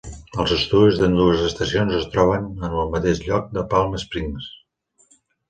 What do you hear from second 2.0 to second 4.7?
troben en el mateix lloc de Palm Springs.